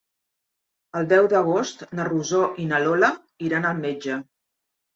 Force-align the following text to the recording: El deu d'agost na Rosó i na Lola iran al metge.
El 0.99 1.05
deu 1.11 1.29
d'agost 1.33 1.85
na 2.01 2.07
Rosó 2.09 2.41
i 2.65 2.67
na 2.73 2.81
Lola 2.89 3.13
iran 3.53 3.71
al 3.75 3.81
metge. 3.87 4.21